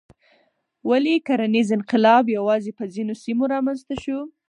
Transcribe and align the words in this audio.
ولې 0.89 1.15
کرنیز 1.27 1.67
انقلاب 1.77 2.23
یوازې 2.37 2.71
په 2.77 2.83
ځینو 2.93 3.13
سیمو 3.23 3.43
رامنځته 3.53 3.95
شو؟ 4.03 4.19